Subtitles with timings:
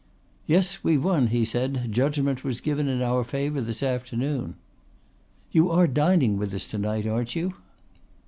[0.47, 1.89] "Yes, we've won," he said.
[1.91, 4.55] "Judgment was given in our favor this afternoon."
[5.51, 7.53] "You are dining with us to night, aren't you."